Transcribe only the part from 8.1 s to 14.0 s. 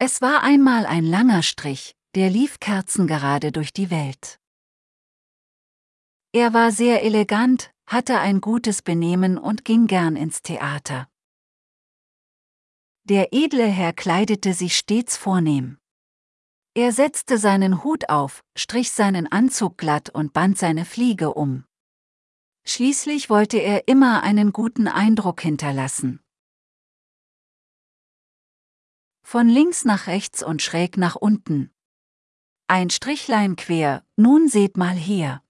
ein gutes Benehmen und ging gern ins Theater. Der edle Herr